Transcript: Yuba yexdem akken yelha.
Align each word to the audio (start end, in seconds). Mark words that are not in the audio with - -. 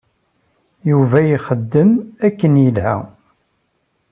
Yuba 0.89 1.17
yexdem 1.29 1.91
akken 2.27 2.53
yelha. 2.63 2.97